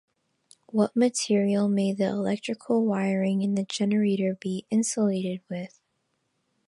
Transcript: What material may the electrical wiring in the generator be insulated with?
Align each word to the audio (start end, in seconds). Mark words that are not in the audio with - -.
What 0.65 0.95
material 0.95 1.69
may 1.69 1.93
the 1.93 2.07
electrical 2.07 2.83
wiring 2.83 3.43
in 3.43 3.53
the 3.53 3.63
generator 3.65 4.33
be 4.35 4.65
insulated 4.71 5.41
with? 5.47 5.79